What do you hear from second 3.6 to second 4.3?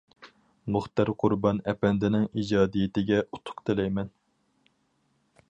تىلەيمەن.